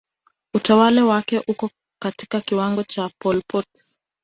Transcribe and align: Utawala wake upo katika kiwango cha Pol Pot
Utawala 0.53 1.05
wake 1.05 1.39
upo 1.47 1.69
katika 2.01 2.41
kiwango 2.41 2.83
cha 2.83 3.09
Pol 3.19 3.41
Pot 3.47 3.67